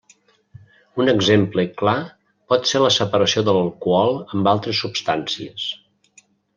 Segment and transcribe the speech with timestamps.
[1.03, 1.93] Un exemple clar
[2.53, 5.73] pot ser la separació de l'alcohol amb altres substàncies.